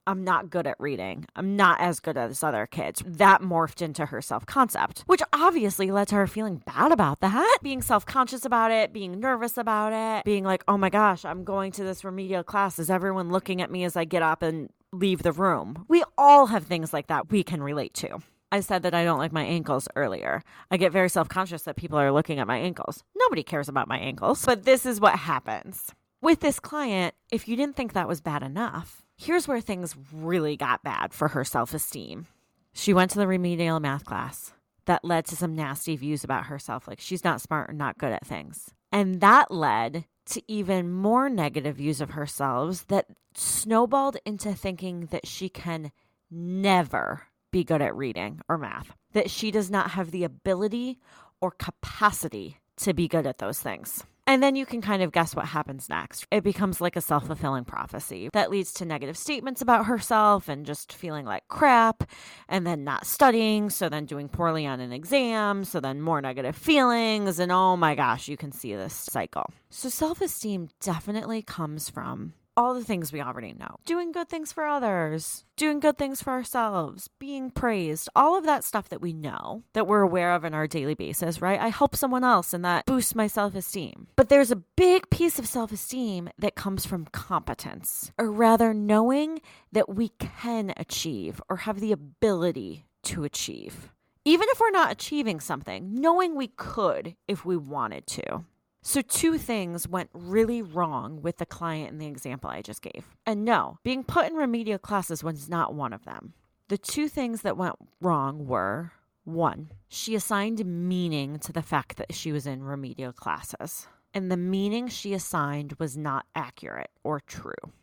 I'm 0.08 0.24
not 0.24 0.50
good 0.50 0.68
at 0.68 0.80
reading. 0.80 1.26
I'm 1.36 1.56
not 1.56 1.80
as 1.82 2.00
good 2.00 2.16
as 2.18 2.44
other 2.44 2.68
kids. 2.68 3.02
That 3.06 3.42
morphed 3.42 3.82
into 3.82 4.06
her 4.08 4.22
self 4.22 4.46
concept, 4.46 5.04
which 5.08 5.22
obviously 5.34 5.92
led 5.92 6.08
to 6.10 6.16
her 6.16 6.28
feeling 6.28 6.62
bad 6.66 6.92
about 6.92 7.22
that, 7.22 7.58
being 7.64 7.82
self 7.82 8.06
conscious 8.06 8.46
about 8.46 8.72
it, 8.72 8.94
being 8.94 9.20
nervous 9.20 9.58
about 9.58 9.94
it, 9.94 10.26
being 10.26 10.44
like, 10.44 10.64
oh 10.68 10.78
my 10.78 10.90
gosh, 10.90 11.26
I'm 11.26 11.44
going 11.44 11.72
to 11.74 11.84
this 11.84 12.04
remedial 12.04 12.44
class. 12.44 12.78
Is 12.78 12.90
everyone 12.90 13.30
looking 13.30 13.62
at 13.62 13.72
me 13.72 13.84
as 13.84 13.96
I 13.96 14.06
get 14.06 14.22
up 14.22 14.44
and 14.44 14.70
leave 14.92 15.24
the 15.24 15.32
room? 15.32 15.86
We 15.88 16.04
all 16.18 16.48
have 16.48 16.66
things 16.66 16.94
like 16.94 17.08
that 17.08 17.32
we 17.32 17.44
can 17.44 17.64
relate 17.64 17.94
to. 17.96 18.20
I 18.52 18.60
said 18.60 18.84
that 18.84 18.94
I 18.94 19.04
don't 19.04 19.20
like 19.20 19.34
my 19.34 19.44
ankles 19.44 19.88
earlier. 19.96 20.44
I 20.70 20.78
get 20.78 20.92
very 20.92 21.10
self 21.10 21.30
conscious 21.30 21.64
that 21.64 21.76
people 21.76 21.98
are 21.98 22.12
looking 22.12 22.40
at 22.40 22.48
my 22.48 22.58
ankles. 22.58 23.04
Nobody 23.16 23.44
cares 23.44 23.68
about 23.70 23.88
my 23.88 23.98
ankles, 23.98 24.46
but 24.46 24.64
this 24.66 24.86
is 24.86 25.02
what 25.02 25.18
happens. 25.18 25.92
With 26.22 26.40
this 26.40 26.60
client, 26.60 27.16
if 27.32 27.48
you 27.48 27.56
didn't 27.56 27.76
think 27.76 27.94
that 27.94 28.08
was 28.08 28.22
bad 28.22 28.44
enough, 28.44 29.05
Here's 29.18 29.48
where 29.48 29.62
things 29.62 29.96
really 30.12 30.58
got 30.58 30.84
bad 30.84 31.14
for 31.14 31.30
her 31.30 31.44
self 31.44 31.74
esteem. 31.74 32.28
She 32.74 32.94
went 32.94 33.12
to 33.12 33.20
the 33.20 33.28
remedial 33.28 33.80
math 33.80 34.04
class 34.04 34.54
that 34.86 35.06
led 35.06 35.26
to 35.26 35.36
some 35.36 35.56
nasty 35.56 35.96
views 35.96 36.24
about 36.24 36.48
herself, 36.48 36.88
like 36.88 37.00
she's 37.00 37.24
not 37.24 37.42
smart 37.42 37.70
or 37.70 37.74
not 37.74 37.98
good 37.98 38.12
at 38.12 38.26
things. 38.26 38.72
And 38.92 39.22
that 39.22 39.52
led 39.52 40.06
to 40.28 40.42
even 40.48 40.92
more 40.92 41.30
negative 41.30 41.78
views 41.78 42.02
of 42.02 42.12
herself 42.12 42.86
that 42.88 43.08
snowballed 43.36 44.18
into 44.26 44.54
thinking 44.54 45.08
that 45.12 45.28
she 45.28 45.50
can 45.50 45.92
never 46.30 47.24
be 47.52 47.64
good 47.64 47.82
at 47.82 47.96
reading 47.96 48.42
or 48.50 48.58
math, 48.58 48.94
that 49.14 49.30
she 49.30 49.50
does 49.52 49.72
not 49.72 49.92
have 49.92 50.12
the 50.12 50.24
ability 50.24 51.00
or 51.40 51.52
capacity 51.52 52.58
to 52.78 52.94
be 52.94 53.08
good 53.08 53.26
at 53.26 53.38
those 53.38 53.60
things. 53.60 54.04
And 54.28 54.42
then 54.42 54.56
you 54.56 54.66
can 54.66 54.82
kind 54.82 55.04
of 55.04 55.12
guess 55.12 55.36
what 55.36 55.46
happens 55.46 55.88
next. 55.88 56.26
It 56.32 56.44
becomes 56.44 56.82
like 56.82 56.96
a 56.96 57.02
self 57.02 57.28
fulfilling 57.28 57.66
prophecy 57.66 58.30
that 58.34 58.50
leads 58.50 58.74
to 58.74 58.86
negative 58.86 59.18
statements 59.18 59.62
about 59.62 59.86
herself 59.86 60.50
and 60.50 60.66
just 60.66 60.94
feeling 60.94 61.26
like 61.26 61.48
crap, 61.48 62.10
and 62.50 62.66
then 62.66 62.84
not 62.84 63.06
studying. 63.06 63.70
So 63.70 63.88
then 63.88 64.06
doing 64.06 64.28
poorly 64.28 64.66
on 64.66 64.80
an 64.80 64.92
exam. 64.92 65.64
So 65.64 65.80
then 65.80 66.02
more 66.02 66.22
negative 66.22 66.56
feelings. 66.56 67.40
And 67.40 67.52
oh 67.52 67.78
my 67.78 67.94
gosh, 67.94 68.28
you 68.28 68.38
can 68.38 68.52
see 68.52 68.74
this 68.74 68.94
cycle. 68.94 69.46
So 69.70 69.90
self 69.90 70.22
esteem 70.22 70.70
definitely 70.82 71.44
comes 71.44 71.90
from 71.90 72.34
all 72.58 72.74
the 72.74 72.84
things 72.84 73.12
we 73.12 73.22
already 73.22 73.54
know 73.54 73.78
doing 73.86 74.12
good 74.12 74.30
things 74.30 74.52
for 74.52 74.66
others, 74.66 75.44
doing 75.58 75.80
good 75.80 75.98
things 75.98 76.22
for 76.22 76.32
ourselves, 76.32 77.10
being 77.20 77.50
praised, 77.50 78.10
all 78.16 78.38
of 78.38 78.46
that 78.46 78.64
stuff 78.64 78.90
that 78.90 79.02
we 79.02 79.14
know, 79.14 79.64
that 79.74 79.88
we're 79.88 80.02
aware 80.02 80.34
of 80.34 80.46
on 80.46 80.54
our 80.54 80.68
daily 80.68 80.96
basis, 80.96 81.42
right? 81.42 81.60
I 81.60 81.70
help 81.70 81.96
someone 81.96 82.24
else 82.24 82.54
and 82.54 82.64
that 82.66 82.86
boosts 82.86 83.16
my 83.16 83.28
self 83.28 83.56
esteem. 83.56 84.08
But 84.16 84.30
there's 84.30 84.52
a 84.52 84.64
big 84.76 85.10
piece 85.10 85.40
of 85.40 85.48
self 85.48 85.72
esteem 85.72 86.30
that 86.38 86.56
comes 86.56 86.86
from 86.86 87.06
competence, 87.06 88.12
or 88.18 88.32
rather, 88.32 88.74
knowing 88.74 89.42
that 89.72 89.90
we 89.90 90.10
can 90.10 90.74
achieve 90.78 91.42
or 91.50 91.58
have 91.58 91.80
the 91.80 91.92
ability 91.92 92.86
to 93.04 93.24
achieve. 93.24 93.90
Even 94.28 94.48
if 94.50 94.60
we're 94.60 94.72
not 94.72 94.92
achieving 94.92 95.40
something, 95.40 95.94
knowing 95.94 96.36
we 96.36 96.48
could 96.48 97.16
if 97.28 97.46
we 97.46 97.56
wanted 97.56 98.08
to. 98.08 98.44
So, 98.88 99.02
two 99.02 99.40
things 99.40 99.88
went 99.88 100.12
really 100.14 100.62
wrong 100.62 101.20
with 101.24 101.38
the 101.38 101.46
client 101.48 101.92
in 101.92 101.98
the 101.98 102.06
example 102.06 102.52
I 102.52 102.62
just 102.62 102.84
gave. 102.84 103.04
And 103.26 103.44
no, 103.44 103.80
being 103.84 104.04
put 104.04 104.28
in 104.28 104.36
remedial 104.36 104.78
classes 104.78 105.24
was 105.24 105.50
not 105.50 105.74
one 105.74 105.92
of 105.92 106.06
them. 106.06 106.34
The 106.68 106.78
two 106.78 107.08
things 107.08 107.42
that 107.42 107.58
went 107.58 107.78
wrong 108.00 108.46
were 108.46 108.92
one, 109.24 109.72
she 109.88 110.14
assigned 110.14 110.64
meaning 110.64 111.40
to 111.40 111.52
the 111.52 111.64
fact 111.64 111.98
that 111.98 112.14
she 112.14 112.32
was 112.32 112.46
in 112.46 112.62
remedial 112.62 113.12
classes, 113.12 113.88
and 114.14 114.32
the 114.32 114.38
meaning 114.38 114.88
she 114.88 115.16
assigned 115.16 115.74
was 115.80 115.98
not 115.98 116.28
accurate 116.36 116.92
or 117.04 117.20
true. 117.20 117.74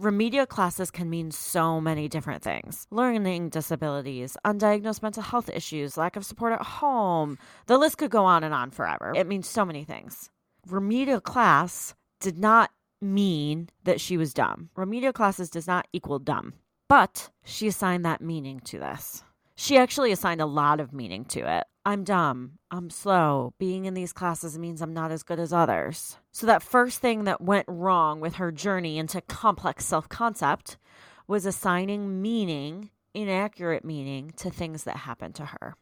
Remedial 0.00 0.44
classes 0.44 0.90
can 0.90 1.08
mean 1.08 1.30
so 1.30 1.80
many 1.80 2.08
different 2.08 2.42
things 2.42 2.88
learning 2.90 3.48
disabilities, 3.50 4.36
undiagnosed 4.44 5.02
mental 5.02 5.22
health 5.22 5.48
issues, 5.48 5.96
lack 5.96 6.16
of 6.16 6.26
support 6.26 6.52
at 6.52 6.62
home. 6.62 7.38
The 7.66 7.78
list 7.78 7.98
could 7.98 8.10
go 8.10 8.24
on 8.24 8.42
and 8.42 8.52
on 8.52 8.72
forever. 8.72 9.12
It 9.14 9.28
means 9.28 9.48
so 9.48 9.64
many 9.64 9.84
things. 9.84 10.30
Remedial 10.66 11.20
class 11.20 11.94
did 12.18 12.38
not 12.38 12.72
mean 13.00 13.68
that 13.84 14.00
she 14.00 14.16
was 14.16 14.34
dumb. 14.34 14.70
Remedial 14.74 15.12
classes 15.12 15.48
does 15.48 15.68
not 15.68 15.86
equal 15.92 16.18
dumb, 16.18 16.54
but 16.88 17.30
she 17.44 17.68
assigned 17.68 18.04
that 18.04 18.20
meaning 18.20 18.58
to 18.60 18.80
this. 18.80 19.22
She 19.54 19.78
actually 19.78 20.10
assigned 20.10 20.40
a 20.40 20.46
lot 20.46 20.80
of 20.80 20.92
meaning 20.92 21.24
to 21.26 21.40
it. 21.58 21.66
I'm 21.86 22.02
dumb. 22.02 22.58
I'm 22.70 22.88
slow. 22.88 23.52
Being 23.58 23.84
in 23.84 23.92
these 23.92 24.14
classes 24.14 24.58
means 24.58 24.80
I'm 24.80 24.94
not 24.94 25.10
as 25.10 25.22
good 25.22 25.38
as 25.38 25.52
others. 25.52 26.16
So, 26.32 26.46
that 26.46 26.62
first 26.62 27.00
thing 27.00 27.24
that 27.24 27.42
went 27.42 27.66
wrong 27.68 28.20
with 28.20 28.36
her 28.36 28.50
journey 28.50 28.96
into 28.96 29.20
complex 29.20 29.84
self 29.84 30.08
concept 30.08 30.78
was 31.26 31.44
assigning 31.44 32.22
meaning, 32.22 32.90
inaccurate 33.12 33.84
meaning, 33.84 34.32
to 34.38 34.50
things 34.50 34.84
that 34.84 34.96
happened 34.96 35.34
to 35.36 35.44
her. 35.44 35.74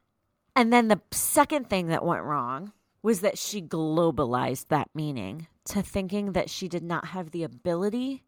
And 0.57 0.73
then 0.73 0.89
the 0.89 1.01
second 1.13 1.71
thing 1.71 1.87
that 1.89 2.05
went 2.05 2.25
wrong 2.25 2.73
was 3.03 3.21
that 3.21 3.39
she 3.39 3.63
globalized 3.63 4.69
that 4.69 4.91
meaning 4.95 5.47
to 5.67 5.83
thinking 5.83 6.33
that 6.33 6.51
she 6.51 6.69
did 6.69 6.83
not 6.83 7.07
have 7.07 7.31
the 7.31 7.45
ability 7.45 8.25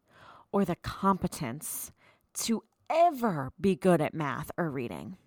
or 0.51 0.63
the 0.63 0.75
competence 0.77 1.91
to 2.33 2.63
ever 2.89 3.51
be 3.59 3.75
good 3.75 4.01
at 4.01 4.13
math 4.13 4.51
or 4.57 4.69
reading 4.69 5.17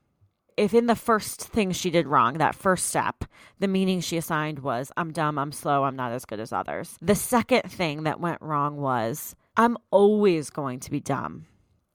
if 0.59 0.75
in 0.75 0.87
the 0.87 0.97
first 0.97 1.41
thing 1.41 1.71
she 1.71 1.88
did 1.88 2.09
wrong, 2.09 2.38
that 2.38 2.55
first 2.55 2.87
step, 2.87 3.25
the 3.61 3.69
meaning 3.69 4.00
she 4.00 4.17
assigned 4.17 4.59
was, 4.59 4.91
I'm 4.97 5.12
dumb, 5.12 5.38
I'm 5.38 5.53
slow, 5.53 5.85
I'm 5.85 5.95
not 5.95 6.12
as 6.12 6.25
good 6.25 6.41
as 6.41 6.53
others. 6.53 6.99
The 7.00 7.15
second 7.15 7.71
thing 7.71 8.03
that 8.03 8.19
went 8.19 8.43
wrong 8.43 8.77
was, 8.77 9.37
I'm 9.57 9.79
always 9.93 10.50
going 10.50 10.81
to 10.81 10.91
be 10.91 10.99
dumb. 10.99 11.47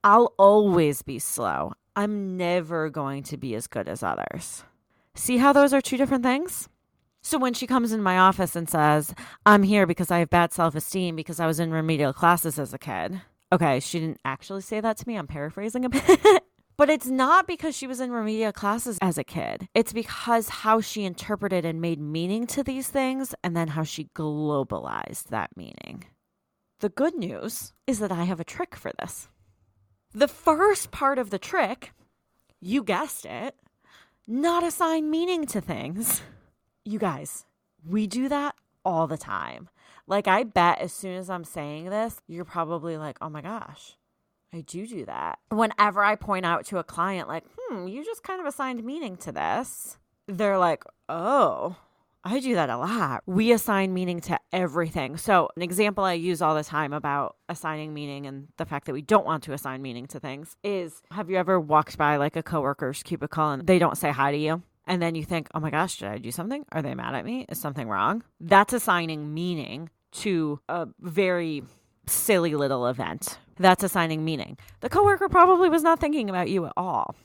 I'll 0.02 0.34
always 0.40 1.02
be 1.02 1.20
slow. 1.20 1.74
I'm 1.96 2.38
never 2.38 2.90
going 2.90 3.24
to 3.24 3.38
be 3.38 3.54
as 3.54 3.68
good 3.68 3.90
as 3.90 4.02
others. 4.02 4.64
See 5.14 5.38
how 5.38 5.52
those 5.52 5.74
are 5.74 5.82
two 5.82 5.98
different 5.98 6.24
things? 6.24 6.70
So 7.22 7.38
when 7.38 7.54
she 7.54 7.68
comes 7.68 7.92
in 7.92 8.02
my 8.02 8.18
office 8.18 8.56
and 8.56 8.70
says, 8.70 9.14
I'm 9.46 9.64
here 9.64 9.86
because 9.86 10.10
I 10.10 10.20
have 10.20 10.30
bad 10.30 10.54
self 10.54 10.74
esteem 10.74 11.18
because 11.18 11.40
I 11.40 11.48
was 11.48 11.60
in 11.60 11.72
remedial 11.72 12.14
classes 12.14 12.58
as 12.58 12.74
a 12.74 12.80
kid. 12.80 13.22
Okay, 13.52 13.82
she 13.82 14.00
didn't 14.00 14.22
actually 14.24 14.62
say 14.62 14.80
that 14.80 14.98
to 14.98 15.08
me. 15.08 15.16
I'm 15.18 15.28
paraphrasing 15.28 15.86
a 15.86 15.90
bit. 15.90 16.44
But 16.76 16.90
it's 16.90 17.08
not 17.08 17.46
because 17.46 17.76
she 17.76 17.88
was 17.88 18.00
in 18.00 18.12
remedial 18.12 18.52
classes 18.52 18.98
as 19.02 19.18
a 19.18 19.24
kid. 19.24 19.68
It's 19.76 19.94
because 19.94 20.50
how 20.50 20.82
she 20.82 21.04
interpreted 21.04 21.66
and 21.66 21.80
made 21.80 22.00
meaning 22.00 22.48
to 22.48 22.64
these 22.64 22.88
things 22.88 23.36
and 23.44 23.56
then 23.56 23.70
how 23.70 23.84
she 23.84 24.10
globalized 24.16 25.26
that 25.26 25.56
meaning. 25.56 26.06
The 26.80 26.90
good 26.90 27.16
news 27.16 27.74
is 27.86 28.00
that 28.00 28.12
I 28.12 28.24
have 28.24 28.40
a 28.40 28.44
trick 28.44 28.76
for 28.76 28.92
this. 29.00 29.30
The 30.14 30.28
first 30.28 30.92
part 30.92 31.18
of 31.18 31.30
the 31.30 31.40
trick, 31.40 31.94
you 32.60 32.84
guessed 32.84 33.26
it, 33.26 33.56
not 34.28 34.64
assign 34.64 35.10
meaning 35.10 35.46
to 35.48 35.62
things. 35.62 36.22
You 36.86 37.00
guys, 37.00 37.46
we 37.88 38.08
do 38.08 38.28
that 38.30 38.56
all 38.84 39.08
the 39.08 39.18
time. 39.18 39.70
Like, 40.08 40.28
I 40.28 40.44
bet 40.44 40.80
as 40.80 40.92
soon 40.92 41.16
as 41.16 41.30
I'm 41.30 41.46
saying 41.46 41.90
this, 41.90 42.22
you're 42.28 42.46
probably 42.46 42.98
like, 42.98 43.18
oh 43.22 43.30
my 43.30 43.42
gosh, 43.42 43.96
I 44.54 44.62
do 44.62 44.86
do 44.86 45.06
that. 45.06 45.40
Whenever 45.50 46.04
I 46.04 46.16
point 46.16 46.46
out 46.46 46.66
to 46.68 46.78
a 46.78 46.84
client, 46.84 47.28
like, 47.28 47.44
hmm, 47.58 47.88
you 47.88 48.06
just 48.06 48.24
kind 48.24 48.40
of 48.40 48.46
assigned 48.46 48.84
meaning 48.84 49.18
to 49.18 49.32
this, 49.32 49.98
they're 50.28 50.60
like, 50.60 50.84
oh, 51.10 51.76
I 52.24 52.40
do 52.40 52.54
that 52.54 52.70
a 52.70 52.78
lot. 52.78 53.24
We 53.26 53.52
assign 53.52 53.94
meaning 53.94 54.22
to 54.22 54.40
everything. 54.54 55.18
So, 55.18 55.50
an 55.56 55.62
example 55.64 56.04
I 56.04 56.14
use 56.14 56.42
all 56.42 56.56
the 56.56 56.64
time 56.64 56.94
about 56.94 57.36
assigning 57.50 57.94
meaning 57.94 58.28
and 58.28 58.48
the 58.58 58.66
fact 58.66 58.86
that 58.86 58.94
we 58.94 59.02
don't 59.02 59.26
want 59.26 59.44
to 59.44 59.54
assign 59.54 59.82
meaning 59.82 60.06
to 60.08 60.20
things 60.20 60.56
is 60.64 61.02
have 61.12 61.30
you 61.30 61.36
ever 61.36 61.60
walked 61.60 61.98
by 61.98 62.16
like 62.18 62.36
a 62.36 62.44
coworker's 62.44 63.04
cubicle 63.04 63.50
and 63.50 63.68
they 63.68 63.80
don't 63.80 63.98
say 63.98 64.12
hi 64.12 64.32
to 64.32 64.38
you? 64.38 64.62
And 64.86 65.02
then 65.02 65.16
you 65.16 65.24
think, 65.24 65.48
oh 65.54 65.60
my 65.60 65.70
gosh, 65.70 65.98
did 65.98 66.10
I 66.10 66.18
do 66.18 66.32
something? 66.32 66.66
Are 66.72 66.82
they 66.82 66.94
mad 66.94 67.16
at 67.16 67.26
me? 67.26 67.46
Is 67.50 67.60
something 67.60 67.88
wrong? 67.90 68.24
That's 68.40 68.74
assigning 68.74 69.34
meaning 69.34 69.90
to 70.12 70.60
a 70.70 70.88
very 71.00 71.64
silly 72.08 72.56
little 72.56 72.88
event. 72.88 73.38
That's 73.58 73.84
assigning 73.84 74.26
meaning. 74.26 74.58
The 74.82 74.90
coworker 74.90 75.30
probably 75.30 75.70
was 75.70 75.84
not 75.84 76.00
thinking 76.00 76.30
about 76.30 76.50
you 76.50 76.66
at 76.66 76.74
all. 76.76 77.16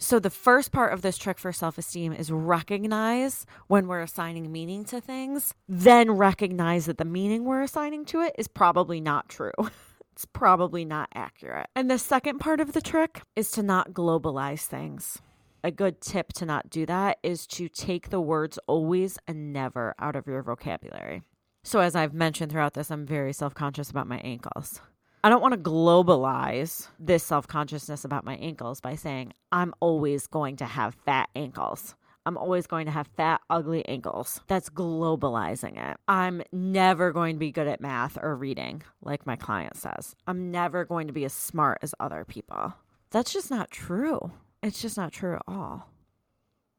So, 0.00 0.20
the 0.20 0.30
first 0.30 0.70
part 0.70 0.92
of 0.92 1.02
this 1.02 1.18
trick 1.18 1.38
for 1.38 1.52
self 1.52 1.76
esteem 1.76 2.12
is 2.12 2.30
recognize 2.30 3.46
when 3.66 3.88
we're 3.88 4.00
assigning 4.00 4.52
meaning 4.52 4.84
to 4.86 5.00
things, 5.00 5.54
then 5.68 6.12
recognize 6.12 6.86
that 6.86 6.98
the 6.98 7.04
meaning 7.04 7.44
we're 7.44 7.62
assigning 7.62 8.04
to 8.06 8.20
it 8.20 8.34
is 8.38 8.46
probably 8.46 9.00
not 9.00 9.28
true. 9.28 9.50
it's 10.12 10.24
probably 10.24 10.84
not 10.84 11.08
accurate. 11.14 11.66
And 11.74 11.90
the 11.90 11.98
second 11.98 12.38
part 12.38 12.60
of 12.60 12.74
the 12.74 12.80
trick 12.80 13.22
is 13.34 13.50
to 13.52 13.62
not 13.62 13.92
globalize 13.92 14.66
things. 14.66 15.20
A 15.64 15.72
good 15.72 16.00
tip 16.00 16.32
to 16.34 16.46
not 16.46 16.70
do 16.70 16.86
that 16.86 17.18
is 17.24 17.44
to 17.48 17.68
take 17.68 18.10
the 18.10 18.20
words 18.20 18.58
always 18.68 19.18
and 19.26 19.52
never 19.52 19.96
out 19.98 20.14
of 20.14 20.28
your 20.28 20.44
vocabulary. 20.44 21.22
So, 21.68 21.80
as 21.80 21.94
I've 21.94 22.14
mentioned 22.14 22.50
throughout 22.50 22.72
this, 22.72 22.90
I'm 22.90 23.04
very 23.04 23.34
self 23.34 23.52
conscious 23.52 23.90
about 23.90 24.06
my 24.06 24.16
ankles. 24.20 24.80
I 25.22 25.28
don't 25.28 25.42
want 25.42 25.52
to 25.52 25.60
globalize 25.60 26.88
this 26.98 27.22
self 27.22 27.46
consciousness 27.46 28.06
about 28.06 28.24
my 28.24 28.36
ankles 28.36 28.80
by 28.80 28.94
saying 28.94 29.34
I'm 29.52 29.74
always 29.80 30.26
going 30.26 30.56
to 30.56 30.64
have 30.64 30.96
fat 31.04 31.28
ankles. 31.36 31.94
I'm 32.24 32.38
always 32.38 32.66
going 32.66 32.86
to 32.86 32.92
have 32.92 33.06
fat, 33.18 33.42
ugly 33.50 33.86
ankles. 33.86 34.40
That's 34.46 34.70
globalizing 34.70 35.76
it. 35.76 35.98
I'm 36.08 36.42
never 36.52 37.12
going 37.12 37.34
to 37.34 37.38
be 37.38 37.52
good 37.52 37.68
at 37.68 37.82
math 37.82 38.16
or 38.22 38.34
reading, 38.34 38.82
like 39.02 39.26
my 39.26 39.36
client 39.36 39.76
says. 39.76 40.16
I'm 40.26 40.50
never 40.50 40.86
going 40.86 41.06
to 41.08 41.12
be 41.12 41.26
as 41.26 41.34
smart 41.34 41.80
as 41.82 41.94
other 42.00 42.24
people. 42.24 42.72
That's 43.10 43.30
just 43.30 43.50
not 43.50 43.70
true. 43.70 44.32
It's 44.62 44.80
just 44.80 44.96
not 44.96 45.12
true 45.12 45.34
at 45.34 45.42
all. 45.46 45.90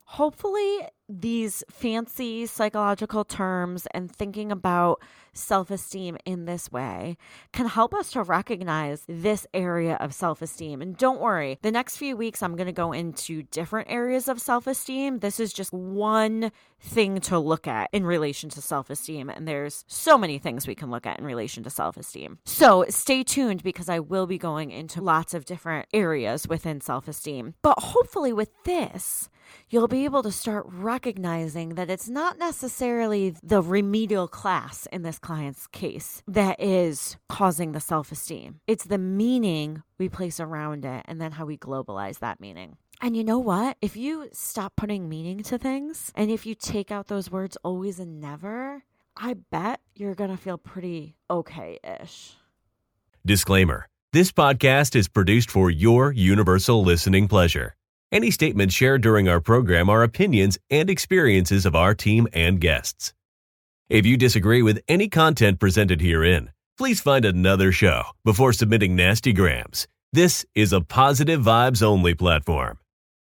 Hopefully, 0.05 0.79
these 1.09 1.63
fancy 1.69 2.45
psychological 2.45 3.25
terms 3.25 3.87
and 3.91 4.11
thinking 4.11 4.51
about 4.51 5.01
self 5.33 5.71
esteem 5.71 6.17
in 6.25 6.45
this 6.45 6.71
way 6.71 7.17
can 7.51 7.67
help 7.67 7.93
us 7.93 8.11
to 8.11 8.21
recognize 8.21 9.03
this 9.07 9.47
area 9.53 9.95
of 9.95 10.13
self 10.13 10.41
esteem. 10.41 10.81
And 10.81 10.95
don't 10.95 11.19
worry, 11.19 11.57
the 11.61 11.71
next 11.71 11.97
few 11.97 12.15
weeks 12.15 12.43
I'm 12.43 12.55
going 12.55 12.67
to 12.67 12.73
go 12.73 12.91
into 12.91 13.43
different 13.43 13.89
areas 13.89 14.27
of 14.27 14.39
self 14.39 14.67
esteem. 14.67 15.19
This 15.19 15.39
is 15.39 15.51
just 15.51 15.73
one 15.73 16.51
thing 16.81 17.19
to 17.19 17.37
look 17.37 17.67
at 17.67 17.89
in 17.91 18.05
relation 18.05 18.49
to 18.51 18.61
self 18.61 18.89
esteem. 18.89 19.29
And 19.29 19.47
there's 19.47 19.83
so 19.87 20.17
many 20.17 20.37
things 20.37 20.67
we 20.67 20.75
can 20.75 20.91
look 20.91 21.07
at 21.07 21.19
in 21.19 21.25
relation 21.25 21.63
to 21.63 21.69
self 21.69 21.97
esteem. 21.97 22.37
So 22.45 22.85
stay 22.89 23.23
tuned 23.23 23.63
because 23.63 23.89
I 23.89 23.99
will 23.99 24.27
be 24.27 24.37
going 24.37 24.71
into 24.71 25.01
lots 25.01 25.33
of 25.33 25.45
different 25.45 25.87
areas 25.91 26.47
within 26.47 26.81
self 26.81 27.07
esteem. 27.07 27.55
But 27.61 27.79
hopefully, 27.79 28.33
with 28.33 28.51
this, 28.63 29.29
you'll 29.69 29.87
be 29.87 30.05
able 30.05 30.23
to 30.23 30.31
start 30.31 30.65
recognizing 30.67 31.75
that 31.75 31.89
it's 31.89 32.09
not 32.09 32.37
necessarily 32.37 33.35
the 33.43 33.61
remedial 33.61 34.27
class 34.27 34.87
in 34.91 35.03
this 35.03 35.19
client's 35.19 35.67
case 35.67 36.21
that 36.27 36.59
is 36.61 37.17
causing 37.27 37.71
the 37.71 37.79
self 37.79 38.11
esteem. 38.11 38.59
It's 38.67 38.85
the 38.85 38.97
meaning 38.97 39.83
we 39.97 40.09
place 40.09 40.39
around 40.39 40.85
it 40.85 41.05
and 41.07 41.19
then 41.19 41.33
how 41.33 41.45
we 41.45 41.57
globalize 41.57 42.19
that 42.19 42.39
meaning. 42.39 42.77
And 43.01 43.15
you 43.15 43.23
know 43.23 43.39
what? 43.39 43.77
If 43.81 43.95
you 43.95 44.27
stop 44.33 44.75
putting 44.75 45.07
meaning 45.07 45.41
to 45.43 45.57
things 45.57 46.11
and 46.15 46.29
if 46.29 46.45
you 46.45 46.55
take 46.55 46.91
out 46.91 47.07
those 47.07 47.31
words 47.31 47.57
always 47.63 47.99
and 47.99 48.19
never, 48.19 48.83
I 49.15 49.35
bet 49.35 49.81
you're 49.95 50.15
going 50.15 50.31
to 50.31 50.37
feel 50.37 50.57
pretty 50.57 51.15
okay 51.29 51.79
ish. 51.83 52.35
Disclaimer 53.25 53.87
This 54.13 54.31
podcast 54.31 54.95
is 54.95 55.07
produced 55.07 55.51
for 55.51 55.69
your 55.69 56.11
universal 56.11 56.83
listening 56.83 57.27
pleasure. 57.27 57.75
Any 58.11 58.31
statements 58.31 58.73
shared 58.73 59.03
during 59.03 59.29
our 59.29 59.39
program 59.39 59.87
are 59.87 60.01
opinions 60.01 60.57
and 60.71 60.89
experiences 60.89 61.63
of 61.63 61.75
our 61.75 61.93
team 61.93 62.27
and 62.33 62.59
guests. 62.59 63.13
If 63.87 64.03
you 64.07 64.17
disagree 64.17 64.63
with 64.63 64.79
any 64.87 65.09
content 65.09 65.59
presented 65.59 66.01
herein, 66.01 66.51
please 66.75 66.99
find 66.99 67.23
another 67.23 67.71
show 67.71 68.03
before 68.25 68.51
submitting 68.51 68.95
nasty 68.95 69.31
grams. 69.31 69.87
This 70.11 70.43
is 70.55 70.73
a 70.73 70.81
positive 70.81 71.41
vibes 71.41 71.83
only 71.83 72.15
platform. 72.15 72.79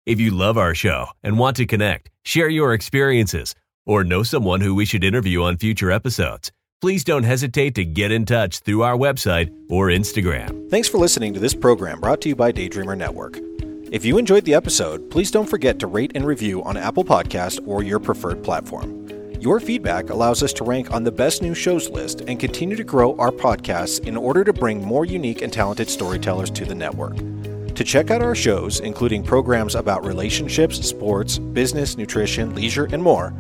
If 0.08 0.20
you 0.20 0.32
love 0.32 0.58
our 0.58 0.74
show 0.74 1.08
and 1.22 1.38
want 1.38 1.58
to 1.58 1.68
connect, 1.68 2.10
share 2.24 2.50
your 2.50 2.74
experiences, 2.74 3.54
or 3.86 4.04
know 4.04 4.24
someone 4.24 4.62
who 4.62 4.74
we 4.74 4.86
should 4.86 5.04
interview 5.04 5.44
on 5.44 5.58
future 5.58 5.92
episodes, 5.92 6.52
please 6.82 7.04
don't 7.04 7.24
hesitate 7.24 7.76
to 7.76 7.86
get 7.86 8.12
in 8.12 8.26
touch 8.26 8.62
through 8.62 8.82
our 8.82 8.98
website 8.98 9.56
or 9.70 9.90
Instagram. 9.90 10.72
Thanks 10.72 10.90
for 10.90 10.98
listening 10.98 11.36
to 11.36 11.40
this 11.40 11.54
program 11.54 12.00
brought 12.00 12.22
to 12.22 12.30
you 12.30 12.36
by 12.36 12.52
Daydreamer 12.52 12.98
Network. 12.98 13.38
If 13.92 14.04
you 14.06 14.18
enjoyed 14.18 14.46
the 14.46 14.54
episode, 14.54 15.12
please 15.12 15.32
don't 15.32 15.50
forget 15.50 15.78
to 15.80 15.88
rate 15.88 16.14
and 16.16 16.26
review 16.26 16.64
on 16.64 16.78
Apple 16.78 17.04
Podcast 17.04 17.60
or 17.68 17.84
your 17.84 18.00
preferred 18.00 18.42
platform. 18.42 19.06
Your 19.42 19.60
feedback 19.60 20.10
allows 20.10 20.42
us 20.42 20.54
to 20.54 20.64
rank 20.64 20.92
on 20.92 21.04
the 21.04 21.12
best 21.12 21.42
new 21.42 21.54
shows 21.54 21.90
list 21.90 22.22
and 22.22 22.40
continue 22.40 22.78
to 22.78 22.86
grow 22.86 23.18
our 23.18 23.32
podcasts 23.32 24.00
in 24.08 24.16
order 24.16 24.46
to 24.46 24.54
bring 24.54 24.82
more 24.82 25.04
unique 25.04 25.42
and 25.42 25.52
talented 25.52 25.90
storytellers 25.90 26.50
to 26.52 26.64
the 26.64 26.74
network. 26.74 27.18
To 27.76 27.84
check 27.84 28.12
out 28.12 28.22
our 28.22 28.34
shows, 28.34 28.80
including 28.80 29.24
programs 29.24 29.76
about 29.76 30.06
relationships, 30.06 30.80
sports, 30.88 31.38
business, 31.38 31.98
nutrition, 31.98 32.56
leisure, 32.56 32.88
and 32.94 33.04
more, 33.04 33.32